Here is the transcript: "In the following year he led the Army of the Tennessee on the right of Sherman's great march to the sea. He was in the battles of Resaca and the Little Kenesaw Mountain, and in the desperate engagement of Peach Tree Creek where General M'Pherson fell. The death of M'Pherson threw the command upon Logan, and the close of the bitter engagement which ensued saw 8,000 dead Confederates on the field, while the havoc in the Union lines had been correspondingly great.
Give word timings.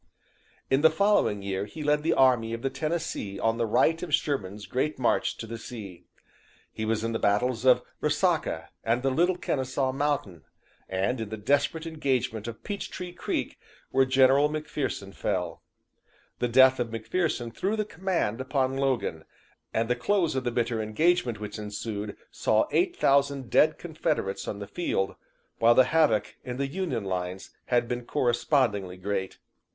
"In 0.71 0.81
the 0.81 0.89
following 0.89 1.43
year 1.43 1.65
he 1.67 1.83
led 1.83 2.01
the 2.01 2.15
Army 2.15 2.53
of 2.53 2.63
the 2.63 2.71
Tennessee 2.71 3.39
on 3.39 3.57
the 3.59 3.67
right 3.67 4.01
of 4.01 4.15
Sherman's 4.15 4.65
great 4.65 4.97
march 4.97 5.37
to 5.37 5.45
the 5.45 5.59
sea. 5.59 6.05
He 6.73 6.85
was 6.85 7.03
in 7.03 7.11
the 7.11 7.19
battles 7.19 7.65
of 7.65 7.83
Resaca 8.01 8.69
and 8.83 9.03
the 9.03 9.11
Little 9.11 9.37
Kenesaw 9.37 9.91
Mountain, 9.93 10.43
and 10.89 11.21
in 11.21 11.29
the 11.29 11.37
desperate 11.37 11.85
engagement 11.85 12.47
of 12.47 12.63
Peach 12.63 12.89
Tree 12.89 13.13
Creek 13.13 13.59
where 13.91 14.05
General 14.07 14.49
M'Pherson 14.49 15.13
fell. 15.13 15.61
The 16.39 16.47
death 16.47 16.79
of 16.79 16.91
M'Pherson 16.91 17.51
threw 17.51 17.75
the 17.75 17.85
command 17.85 18.41
upon 18.41 18.77
Logan, 18.77 19.23
and 19.71 19.87
the 19.87 19.95
close 19.95 20.33
of 20.35 20.43
the 20.43 20.49
bitter 20.51 20.81
engagement 20.81 21.39
which 21.39 21.59
ensued 21.59 22.17
saw 22.31 22.65
8,000 22.71 23.51
dead 23.51 23.77
Confederates 23.77 24.47
on 24.47 24.57
the 24.57 24.65
field, 24.65 25.13
while 25.59 25.75
the 25.75 25.83
havoc 25.93 26.37
in 26.43 26.57
the 26.57 26.65
Union 26.65 27.03
lines 27.03 27.51
had 27.65 27.87
been 27.87 28.05
correspondingly 28.07 28.97
great. 28.97 29.37